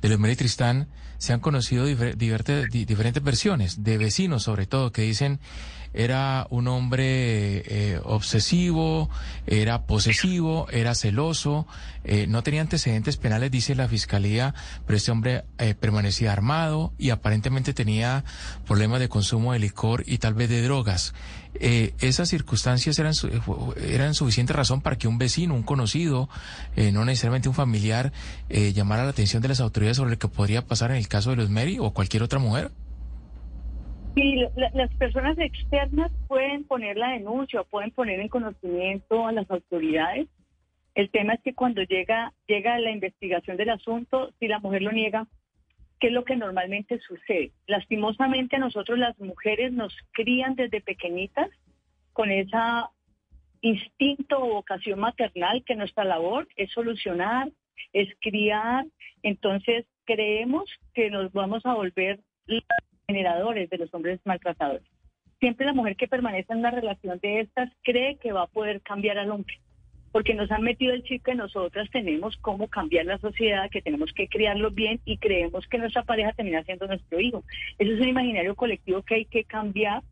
de 0.00 0.08
los 0.08 0.36
Tristán, 0.36 0.86
se 1.18 1.32
han 1.32 1.40
conocido 1.40 1.84
diferentes 1.84 3.22
versiones 3.24 3.82
de 3.82 3.98
vecinos, 3.98 4.44
sobre 4.44 4.66
todo, 4.66 4.92
que 4.92 5.02
dicen 5.02 5.40
era 5.94 6.46
un 6.50 6.68
hombre 6.68 7.62
eh, 7.66 8.00
obsesivo, 8.04 9.08
era 9.46 9.86
posesivo, 9.86 10.68
era 10.70 10.94
celoso, 10.94 11.66
eh, 12.04 12.26
no 12.26 12.42
tenía 12.42 12.60
antecedentes 12.60 13.16
penales, 13.16 13.50
dice 13.50 13.74
la 13.74 13.88
fiscalía, 13.88 14.54
pero 14.86 14.96
este 14.96 15.10
hombre 15.10 15.44
eh, 15.58 15.74
permanecía 15.74 16.32
armado 16.32 16.92
y 16.98 17.10
aparentemente 17.10 17.74
tenía 17.74 18.24
problemas 18.66 19.00
de 19.00 19.08
consumo 19.08 19.52
de 19.52 19.58
licor 19.58 20.04
y 20.06 20.18
tal 20.18 20.34
vez 20.34 20.48
de 20.48 20.62
drogas. 20.62 21.14
esas 21.60 22.28
circunstancias 22.28 22.98
eran, 22.98 23.14
eran 23.88 24.14
suficiente 24.14 24.52
razón 24.52 24.80
para 24.80 24.96
que 24.96 25.08
un 25.08 25.18
vecino, 25.18 25.54
un 25.54 25.62
conocido, 25.62 26.28
no 26.76 27.04
necesariamente 27.04 27.48
un 27.48 27.54
familiar, 27.54 28.12
llamara 28.48 29.04
la 29.04 29.10
atención 29.10 29.42
de 29.42 29.48
las 29.48 29.60
autoridades 29.60 29.96
sobre 29.96 30.12
lo 30.12 30.18
que 30.18 30.28
podría 30.28 30.64
pasar 30.66 30.90
en 30.90 30.98
el 30.98 31.08
caso 31.08 31.30
de 31.30 31.36
los 31.36 31.50
Mary 31.50 31.78
o 31.80 31.92
cualquier 31.92 32.22
otra 32.22 32.38
mujer. 32.38 32.70
Sí, 34.14 34.44
las 34.56 34.94
personas 34.96 35.38
externas 35.38 36.10
pueden 36.26 36.64
poner 36.64 36.96
la 36.96 37.12
denuncia 37.12 37.60
o 37.60 37.64
pueden 37.64 37.90
poner 37.92 38.20
en 38.20 38.28
conocimiento 38.28 39.26
a 39.26 39.32
las 39.32 39.50
autoridades. 39.50 40.28
El 40.94 41.10
tema 41.10 41.34
es 41.34 41.42
que 41.42 41.54
cuando 41.54 41.82
llega, 41.82 42.32
llega 42.48 42.78
la 42.80 42.90
investigación 42.90 43.56
del 43.56 43.70
asunto, 43.70 44.32
si 44.40 44.48
la 44.48 44.58
mujer 44.58 44.82
lo 44.82 44.90
niega, 44.90 45.28
¿qué 46.00 46.08
es 46.08 46.12
lo 46.12 46.24
que 46.24 46.36
normalmente 46.36 46.98
sucede? 47.00 47.52
Lastimosamente 47.66 48.56
a 48.56 48.60
nosotros 48.60 48.98
las 48.98 49.18
mujeres 49.20 49.72
nos 49.72 49.94
crían 50.12 50.56
desde 50.56 50.80
pequeñitas 50.80 51.48
con 52.12 52.30
ese 52.32 52.56
instinto 53.60 54.40
o 54.40 54.54
vocación 54.54 54.98
maternal 54.98 55.62
que 55.64 55.76
nuestra 55.76 56.04
labor 56.04 56.48
es 56.56 56.70
solucionar, 56.72 57.50
es 57.92 58.08
criar. 58.20 58.84
Entonces 59.22 59.86
creemos 60.04 60.68
que 60.94 61.10
nos 61.10 61.32
vamos 61.32 61.64
a 61.64 61.74
volver 61.74 62.20
generadores 63.08 63.70
de 63.70 63.78
los 63.78 63.92
hombres 63.94 64.20
maltratadores. 64.24 64.86
Siempre 65.40 65.64
la 65.64 65.72
mujer 65.72 65.96
que 65.96 66.08
permanece 66.08 66.52
en 66.52 66.58
una 66.58 66.70
relación 66.70 67.18
de 67.20 67.40
estas 67.40 67.72
cree 67.82 68.16
que 68.16 68.32
va 68.32 68.42
a 68.42 68.46
poder 68.48 68.82
cambiar 68.82 69.18
al 69.18 69.30
hombre 69.30 69.58
porque 70.10 70.34
nos 70.34 70.50
han 70.50 70.62
metido 70.62 70.94
el 70.94 71.02
chip 71.02 71.22
que 71.22 71.34
nosotras 71.34 71.88
tenemos 71.92 72.36
cómo 72.40 72.68
cambiar 72.68 73.04
la 73.04 73.18
sociedad, 73.18 73.70
que 73.70 73.82
tenemos 73.82 74.10
que 74.14 74.26
criarlo 74.26 74.70
bien 74.70 75.00
y 75.04 75.18
creemos 75.18 75.66
que 75.68 75.78
nuestra 75.78 76.02
pareja 76.02 76.32
termina 76.32 76.64
siendo 76.64 76.86
nuestro 76.86 77.20
hijo. 77.20 77.44
Eso 77.78 77.92
es 77.92 78.00
un 78.00 78.08
imaginario 78.08 78.54
colectivo 78.54 79.02
que 79.02 79.16
hay 79.16 79.24
que 79.26 79.44
cambiar 79.44 80.02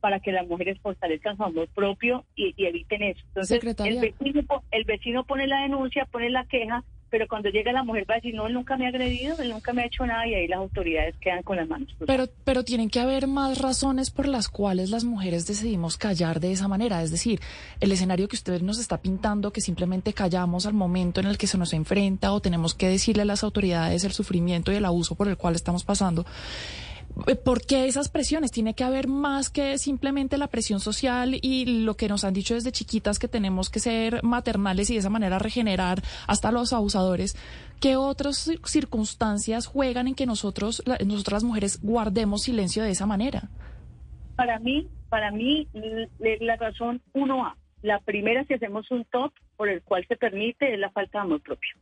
para 0.00 0.18
que 0.18 0.32
las 0.32 0.46
mujeres 0.48 0.78
fortalezcan 0.80 1.36
su 1.36 1.44
amor 1.44 1.68
propio 1.68 2.24
y, 2.34 2.52
eviten 2.58 3.04
eso. 3.04 3.20
Entonces, 3.28 3.62
el 3.78 4.00
vecino, 4.00 4.42
el 4.72 4.84
vecino 4.84 5.24
pone 5.24 5.46
la 5.46 5.62
denuncia, 5.62 6.04
pone 6.06 6.30
la 6.30 6.44
queja, 6.46 6.82
pero 7.14 7.28
cuando 7.28 7.48
llega 7.48 7.70
la 7.70 7.84
mujer 7.84 8.10
va 8.10 8.14
a 8.14 8.16
decir, 8.16 8.34
no, 8.34 8.48
él 8.48 8.54
nunca 8.54 8.76
me 8.76 8.86
ha 8.86 8.88
agredido, 8.88 9.36
él 9.38 9.50
nunca 9.50 9.72
me 9.72 9.82
ha 9.82 9.86
hecho 9.86 10.04
nada 10.04 10.26
y 10.26 10.34
ahí 10.34 10.48
las 10.48 10.58
autoridades 10.58 11.14
quedan 11.20 11.44
con 11.44 11.56
las 11.56 11.68
manos. 11.68 11.94
Pero, 12.04 12.26
pero 12.42 12.64
tienen 12.64 12.90
que 12.90 12.98
haber 12.98 13.28
más 13.28 13.58
razones 13.58 14.10
por 14.10 14.26
las 14.26 14.48
cuales 14.48 14.90
las 14.90 15.04
mujeres 15.04 15.46
decidimos 15.46 15.96
callar 15.96 16.40
de 16.40 16.50
esa 16.50 16.66
manera. 16.66 17.04
Es 17.04 17.12
decir, 17.12 17.38
el 17.78 17.92
escenario 17.92 18.26
que 18.26 18.34
usted 18.34 18.60
nos 18.62 18.80
está 18.80 18.98
pintando, 18.98 19.52
que 19.52 19.60
simplemente 19.60 20.12
callamos 20.12 20.66
al 20.66 20.74
momento 20.74 21.20
en 21.20 21.28
el 21.28 21.38
que 21.38 21.46
se 21.46 21.56
nos 21.56 21.72
enfrenta 21.72 22.32
o 22.32 22.40
tenemos 22.40 22.74
que 22.74 22.88
decirle 22.88 23.22
a 23.22 23.26
las 23.26 23.44
autoridades 23.44 24.02
el 24.02 24.10
sufrimiento 24.10 24.72
y 24.72 24.74
el 24.74 24.84
abuso 24.84 25.14
por 25.14 25.28
el 25.28 25.36
cual 25.36 25.54
estamos 25.54 25.84
pasando. 25.84 26.26
Eh, 27.26 27.36
¿Por 27.36 27.64
qué 27.64 27.86
esas 27.86 28.08
presiones? 28.08 28.50
Tiene 28.50 28.74
que 28.74 28.84
haber 28.84 29.06
más 29.06 29.50
que 29.50 29.78
simplemente 29.78 30.36
la 30.36 30.48
presión 30.48 30.80
social 30.80 31.36
y 31.40 31.84
lo 31.84 31.94
que 31.94 32.08
nos 32.08 32.24
han 32.24 32.34
dicho 32.34 32.54
desde 32.54 32.72
chiquitas 32.72 33.18
que 33.18 33.28
tenemos 33.28 33.70
que 33.70 33.78
ser 33.78 34.22
maternales 34.22 34.90
y 34.90 34.94
de 34.94 35.00
esa 35.00 35.10
manera 35.10 35.38
regenerar 35.38 36.02
hasta 36.26 36.50
los 36.50 36.72
abusadores. 36.72 37.36
¿Qué 37.80 37.96
otras 37.96 38.50
circunstancias 38.64 39.66
juegan 39.66 40.08
en 40.08 40.14
que 40.14 40.26
nosotros, 40.26 40.82
nosotras 41.04 41.42
las 41.42 41.44
mujeres, 41.44 41.80
guardemos 41.82 42.42
silencio 42.42 42.82
de 42.82 42.90
esa 42.90 43.06
manera? 43.06 43.48
Para 44.36 44.58
mí, 44.58 44.88
para 45.08 45.30
mí, 45.30 45.68
la 46.18 46.56
razón 46.56 47.00
uno 47.12 47.46
a 47.46 47.56
La 47.82 48.00
primera, 48.00 48.44
si 48.44 48.54
hacemos 48.54 48.90
un 48.90 49.04
top 49.04 49.32
por 49.56 49.68
el 49.68 49.82
cual 49.82 50.04
se 50.08 50.16
permite, 50.16 50.72
es 50.72 50.80
la 50.80 50.90
falta 50.90 51.18
de 51.18 51.24
amor 51.24 51.42
propio 51.42 51.74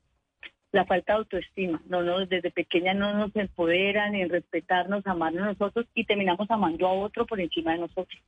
la 0.73 0.87
falta 0.87 1.13
de 1.13 1.19
autoestima. 1.19 1.81
No, 1.87 2.03
no, 2.03 2.27
desde 2.27 2.51
pequeña 2.51 2.95
no 2.95 3.15
nos 3.15 3.35
empoderan 3.37 4.15
en 4.15 4.31
respetarnos, 4.31 5.07
amarnos 5.07 5.59
nosotros 5.59 5.87
y 5.95 6.05
terminamos 6.05 6.51
amando 6.51 6.89
a 6.89 6.93
otro 6.93 7.27
por 7.27 7.41
encima 7.41 7.73
de 7.73 7.81
nosotros. 7.81 8.21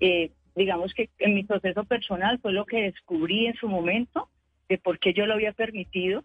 Eh, 0.00 0.30
digamos 0.56 0.92
que 0.94 1.10
en 1.18 1.34
mi 1.34 1.44
proceso 1.44 1.84
personal 1.84 2.38
fue 2.40 2.52
lo 2.52 2.64
que 2.64 2.82
descubrí 2.82 3.46
en 3.46 3.54
su 3.54 3.68
momento 3.68 4.28
de 4.68 4.78
por 4.78 4.98
qué 4.98 5.12
yo 5.12 5.26
lo 5.26 5.34
había 5.34 5.52
permitido 5.52 6.24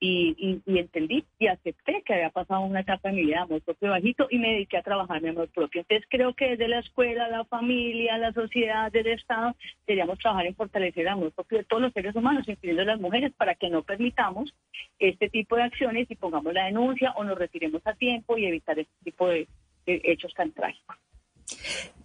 y, 0.00 0.62
entendí 0.66 1.24
y 1.38 1.46
acepté 1.46 2.02
que 2.04 2.14
había 2.14 2.30
pasado 2.30 2.62
una 2.62 2.80
etapa 2.80 3.10
de 3.10 3.16
mi 3.16 3.22
vida 3.22 3.36
de 3.36 3.42
amor 3.42 3.60
propio 3.60 3.90
bajito 3.90 4.26
y 4.30 4.38
me 4.38 4.52
dediqué 4.52 4.78
a 4.78 4.82
trabajar 4.82 5.20
mi 5.20 5.28
amor 5.28 5.48
propio. 5.48 5.82
Entonces 5.82 6.06
creo 6.08 6.34
que 6.34 6.50
desde 6.50 6.68
la 6.68 6.78
escuela, 6.78 7.28
la 7.28 7.44
familia, 7.44 8.16
la 8.16 8.32
sociedad, 8.32 8.90
desde 8.90 9.12
el 9.12 9.18
Estado, 9.18 9.54
deberíamos 9.86 10.18
trabajar 10.18 10.46
en 10.46 10.54
fortalecer 10.54 11.02
el 11.02 11.08
amor 11.08 11.32
propio 11.32 11.58
de 11.58 11.64
todos 11.64 11.82
los 11.82 11.92
seres 11.92 12.16
humanos, 12.16 12.48
incluyendo 12.48 12.84
las 12.84 13.00
mujeres, 13.00 13.32
para 13.34 13.54
que 13.54 13.68
no 13.68 13.82
permitamos 13.82 14.54
este 14.98 15.28
tipo 15.28 15.56
de 15.56 15.64
acciones 15.64 16.10
y 16.10 16.16
pongamos 16.16 16.54
la 16.54 16.64
denuncia 16.64 17.12
o 17.16 17.24
nos 17.24 17.38
retiremos 17.38 17.82
a 17.84 17.94
tiempo 17.94 18.38
y 18.38 18.46
evitar 18.46 18.78
este 18.78 19.04
tipo 19.04 19.28
de 19.28 19.46
hechos 19.86 20.32
tan 20.34 20.52
trágicos. 20.52 20.96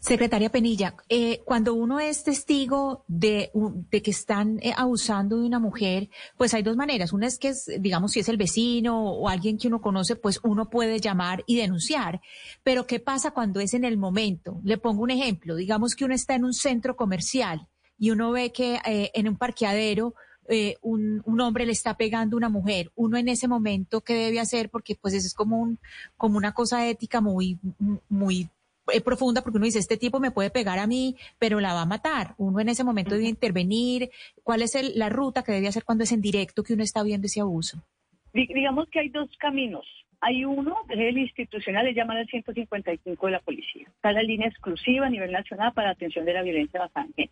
Secretaria 0.06 0.52
Penilla, 0.52 0.96
eh, 1.10 1.42
cuando 1.46 1.74
uno 1.74 2.00
es 2.00 2.24
testigo 2.24 3.04
de, 3.08 3.50
que 3.90 4.12
están 4.12 4.60
eh, 4.62 4.72
abusando 4.78 5.40
de 5.40 5.48
una 5.48 5.58
mujer, 5.58 6.12
pues 6.38 6.54
hay 6.54 6.62
dos 6.62 6.78
maneras. 6.78 7.12
Una 7.12 7.25
es 7.25 7.40
que, 7.40 7.48
es, 7.48 7.72
digamos, 7.80 8.12
si 8.12 8.20
es 8.20 8.30
el 8.30 8.38
vecino 8.38 9.04
o 9.04 9.28
alguien 9.28 9.58
que 9.58 9.68
uno 9.68 9.82
conoce, 9.82 10.16
pues 10.16 10.40
uno 10.44 10.70
puede 10.70 11.00
llamar 11.00 11.44
y 11.48 11.58
denunciar. 11.58 12.22
Pero 12.62 12.86
¿qué 12.86 13.00
pasa 13.00 13.32
cuando 13.32 13.60
es 13.60 13.74
en 13.74 13.84
el 13.84 13.98
momento? 13.98 14.62
Le 14.64 14.78
pongo 14.78 15.02
un 15.02 15.10
ejemplo. 15.10 15.56
Digamos 15.56 15.96
que 15.96 16.06
uno 16.06 16.14
está 16.14 16.36
en 16.36 16.46
un 16.46 16.54
centro 16.54 16.96
comercial 16.96 17.68
y 17.98 18.12
uno 18.12 18.32
ve 18.32 18.52
que 18.52 18.80
eh, 18.86 19.10
en 19.16 19.28
un 19.28 19.38
parqueadero 19.38 20.14
un, 20.84 21.24
un, 21.25 21.42
hombre 21.42 21.66
le 21.66 21.72
está 21.72 21.98
pegando 21.98 22.36
a 22.36 22.38
una 22.38 22.50
mujer, 22.50 22.92
uno 22.94 23.18
en 23.18 23.30
ese 23.30 23.48
momento, 23.48 24.02
¿qué 24.02 24.14
debe 24.14 24.40
hacer? 24.40 24.70
Porque 24.70 24.96
pues 24.96 25.16
eso 25.16 25.25
es 25.25 25.34
como, 25.34 25.60
un, 25.60 25.80
como 26.18 26.38
una 26.38 26.54
cosa 26.54 26.88
ética 26.88 27.20
muy, 27.20 27.58
muy 28.08 28.48
es 28.92 29.01
profunda 29.01 29.42
porque 29.42 29.58
uno 29.58 29.65
dice, 29.65 29.80
este 29.80 29.98
tipo 29.98 30.20
me 30.20 30.32
puede 30.32 30.50
pegar 30.50 30.80
a 30.80 30.88
mí, 30.88 31.15
pero 31.39 31.60
la 31.60 31.74
va 31.74 31.82
a 31.82 31.86
matar. 31.86 32.36
Uno 32.38 32.60
en 32.60 32.70
ese 32.70 32.84
momento 32.84 33.15
debe 33.15 33.27
intervenir. 33.27 34.10
¿Cuál 34.44 34.62
es 34.62 34.75
la 34.96 35.10
ruta 35.10 35.44
que 35.44 35.51
debe 35.51 35.68
hacer 35.68 35.84
cuando 35.84 36.04
es 36.04 36.12
en 36.12 36.22
directo 36.22 36.63
que 36.63 36.74
uno 36.74 36.84
está 36.84 37.04
viendo 37.04 37.25
ese 37.25 37.42
abuso? 37.42 37.84
Digamos 38.34 38.89
que 38.89 39.00
hay 39.00 39.10
dos 39.10 39.30
caminos. 39.38 39.86
Hay 40.22 40.44
uno, 40.44 40.75
que 40.88 40.96
es 40.96 41.00
el 41.01 41.18
institucional, 41.18 41.88
es 41.88 41.96
llamar 41.96 42.18
al 42.18 42.27
155 42.27 43.25
de 43.25 43.32
la 43.32 43.39
policía. 43.39 43.88
Está 43.88 44.12
la 44.12 44.24
línea 44.24 44.48
exclusiva 44.48 45.06
a 45.06 45.10
nivel 45.10 45.32
nacional 45.32 45.74
para 45.74 45.92
atención 45.92 46.25
de 46.25 46.34
la 46.34 46.42
violencia 46.42 46.80
basada 46.80 47.08
en 47.18 47.30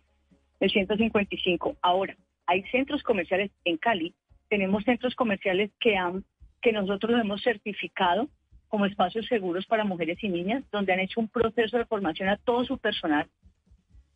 el 0.60 0.70
155. 0.70 1.76
Ahora, 1.82 2.16
hay 2.46 2.62
centros 2.70 3.02
comerciales 3.02 3.50
en 3.64 3.78
Cali, 3.78 4.14
tenemos 4.48 4.84
centros 4.84 5.14
comerciales 5.14 5.70
que, 5.80 5.96
han, 5.96 6.24
que 6.60 6.72
nosotros 6.72 7.20
hemos 7.20 7.42
certificado 7.42 8.28
como 8.74 8.86
espacios 8.86 9.26
seguros 9.26 9.64
para 9.66 9.84
mujeres 9.84 10.18
y 10.20 10.28
niñas, 10.28 10.64
donde 10.72 10.92
han 10.92 10.98
hecho 10.98 11.20
un 11.20 11.28
proceso 11.28 11.78
de 11.78 11.84
formación 11.84 12.28
a 12.28 12.38
todo 12.38 12.64
su 12.64 12.76
personal 12.76 13.28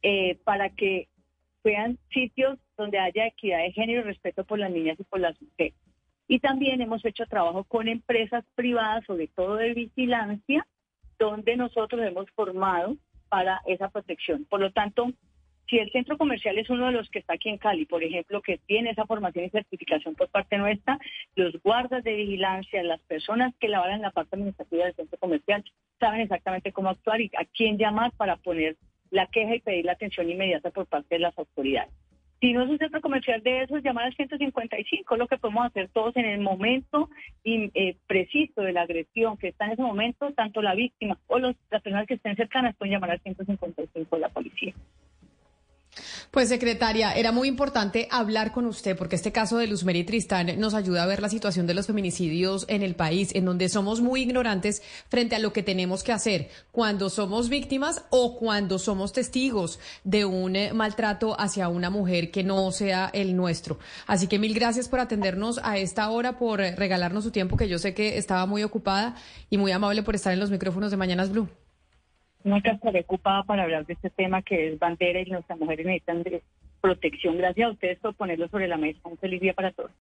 eh, 0.02 0.36
para 0.42 0.70
que 0.70 1.06
sean 1.62 1.96
sitios 2.12 2.58
donde 2.76 2.98
haya 2.98 3.28
equidad 3.28 3.58
de 3.58 3.70
género 3.70 4.00
y 4.00 4.02
respeto 4.02 4.42
por 4.42 4.58
las 4.58 4.72
niñas 4.72 4.98
y 4.98 5.04
por 5.04 5.20
las 5.20 5.40
mujeres. 5.40 5.74
Y 6.26 6.40
también 6.40 6.80
hemos 6.80 7.04
hecho 7.04 7.24
trabajo 7.26 7.62
con 7.62 7.86
empresas 7.86 8.44
privadas, 8.56 9.04
sobre 9.06 9.28
todo 9.28 9.54
de 9.54 9.74
vigilancia, 9.74 10.66
donde 11.20 11.56
nosotros 11.56 12.02
hemos 12.02 12.28
formado 12.32 12.96
para 13.28 13.60
esa 13.64 13.90
protección. 13.90 14.44
Por 14.44 14.58
lo 14.58 14.72
tanto, 14.72 15.12
si 15.68 15.78
el 15.78 15.90
centro 15.90 16.16
comercial 16.16 16.58
es 16.58 16.70
uno 16.70 16.86
de 16.86 16.92
los 16.92 17.08
que 17.10 17.18
está 17.18 17.34
aquí 17.34 17.48
en 17.50 17.58
Cali, 17.58 17.84
por 17.84 18.02
ejemplo, 18.02 18.40
que 18.40 18.58
tiene 18.58 18.90
esa 18.90 19.06
formación 19.06 19.44
y 19.44 19.50
certificación 19.50 20.14
por 20.14 20.28
parte 20.28 20.56
nuestra, 20.56 20.98
los 21.34 21.60
guardas 21.62 22.02
de 22.04 22.14
vigilancia, 22.14 22.82
las 22.82 23.00
personas 23.02 23.54
que 23.60 23.68
laboran 23.68 24.00
la 24.00 24.10
parte 24.10 24.36
administrativa 24.36 24.86
del 24.86 24.94
centro 24.94 25.18
comercial, 25.18 25.64
saben 26.00 26.20
exactamente 26.22 26.72
cómo 26.72 26.88
actuar 26.88 27.20
y 27.20 27.30
a 27.36 27.44
quién 27.44 27.76
llamar 27.76 28.12
para 28.12 28.36
poner 28.36 28.76
la 29.10 29.26
queja 29.26 29.56
y 29.56 29.60
pedir 29.60 29.84
la 29.84 29.92
atención 29.92 30.30
inmediata 30.30 30.70
por 30.70 30.86
parte 30.86 31.16
de 31.16 31.20
las 31.20 31.38
autoridades. 31.38 31.92
Si 32.40 32.52
no 32.52 32.62
es 32.62 32.70
un 32.70 32.78
centro 32.78 33.00
comercial 33.00 33.42
de 33.42 33.62
esos, 33.62 33.82
llamar 33.82 34.04
al 34.04 34.14
155, 34.14 35.16
lo 35.16 35.26
que 35.26 35.38
podemos 35.38 35.66
hacer 35.66 35.88
todos 35.88 36.16
en 36.16 36.24
el 36.24 36.40
momento 36.40 37.10
eh, 37.44 37.96
preciso 38.06 38.62
de 38.62 38.72
la 38.72 38.82
agresión 38.82 39.36
que 39.36 39.48
está 39.48 39.66
en 39.66 39.72
ese 39.72 39.82
momento, 39.82 40.32
tanto 40.32 40.62
la 40.62 40.74
víctima 40.74 41.18
o 41.26 41.40
los, 41.40 41.56
las 41.68 41.82
personas 41.82 42.06
que 42.06 42.14
estén 42.14 42.36
cercanas 42.36 42.76
pueden 42.76 42.92
llamar 42.92 43.10
al 43.10 43.20
155 43.20 44.16
de 44.16 44.20
la 44.20 44.28
policía. 44.28 44.72
Pues 46.30 46.50
secretaria, 46.50 47.14
era 47.14 47.32
muy 47.32 47.48
importante 47.48 48.06
hablar 48.10 48.52
con 48.52 48.66
usted 48.66 48.94
porque 48.98 49.16
este 49.16 49.32
caso 49.32 49.56
de 49.56 49.66
Luz 49.66 49.86
Tristán 50.06 50.60
nos 50.60 50.74
ayuda 50.74 51.02
a 51.02 51.06
ver 51.06 51.22
la 51.22 51.30
situación 51.30 51.66
de 51.66 51.72
los 51.72 51.86
feminicidios 51.86 52.66
en 52.68 52.82
el 52.82 52.94
país, 52.94 53.34
en 53.34 53.46
donde 53.46 53.70
somos 53.70 54.02
muy 54.02 54.22
ignorantes 54.22 54.82
frente 55.08 55.36
a 55.36 55.38
lo 55.38 55.54
que 55.54 55.62
tenemos 55.62 56.02
que 56.02 56.12
hacer 56.12 56.50
cuando 56.70 57.08
somos 57.08 57.48
víctimas 57.48 58.04
o 58.10 58.36
cuando 58.36 58.78
somos 58.78 59.14
testigos 59.14 59.80
de 60.04 60.26
un 60.26 60.54
eh, 60.54 60.74
maltrato 60.74 61.34
hacia 61.40 61.70
una 61.70 61.88
mujer 61.88 62.30
que 62.30 62.44
no 62.44 62.72
sea 62.72 63.10
el 63.14 63.34
nuestro. 63.34 63.78
Así 64.06 64.26
que 64.26 64.38
mil 64.38 64.52
gracias 64.52 64.86
por 64.86 65.00
atendernos 65.00 65.58
a 65.64 65.78
esta 65.78 66.10
hora, 66.10 66.36
por 66.36 66.58
regalarnos 66.58 67.24
su 67.24 67.30
tiempo, 67.30 67.56
que 67.56 67.68
yo 67.68 67.78
sé 67.78 67.94
que 67.94 68.18
estaba 68.18 68.44
muy 68.44 68.64
ocupada 68.64 69.14
y 69.48 69.56
muy 69.56 69.72
amable 69.72 70.02
por 70.02 70.14
estar 70.14 70.34
en 70.34 70.40
los 70.40 70.50
micrófonos 70.50 70.90
de 70.90 70.98
Mañanas 70.98 71.30
Blue 71.30 71.48
nunca 72.44 72.72
estaré 72.72 73.00
ocupada 73.00 73.42
para 73.42 73.64
hablar 73.64 73.86
de 73.86 73.94
este 73.94 74.10
tema 74.10 74.42
que 74.42 74.68
es 74.68 74.78
bandera 74.78 75.20
y 75.20 75.30
nuestras 75.30 75.58
mujeres 75.58 75.86
necesitan 75.86 76.22
de 76.22 76.42
protección. 76.80 77.36
Gracias 77.36 77.68
a 77.68 77.72
ustedes 77.72 77.98
por 77.98 78.14
ponerlo 78.14 78.48
sobre 78.48 78.68
la 78.68 78.76
mesa. 78.76 79.00
Un 79.04 79.18
feliz 79.18 79.40
día 79.40 79.54
para 79.54 79.72
todos. 79.72 79.90